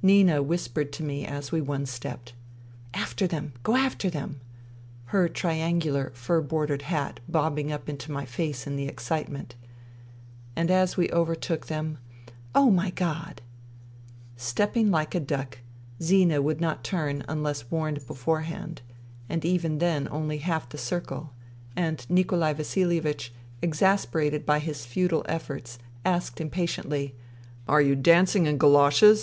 [0.00, 2.32] Nina whispered to me as we one stepped:"
[2.94, 4.40] After them I Go after them!
[4.72, 9.56] '* her triangular, fur bordered hat bobbing up into my face in the excitement.
[10.56, 11.98] And as we overtook them:
[12.54, 13.42] "Oh, my God I
[14.06, 15.58] *' Stepping like a duck,
[16.02, 18.80] Zina would not turn unless warned beforehand,
[19.28, 21.34] and even then only half the circle;
[21.76, 23.28] and Nikolai Vasilievieh,
[23.60, 27.14] exasperated by his futile efforts, asked impatiently:"
[27.68, 29.22] Are you dancing in goloshes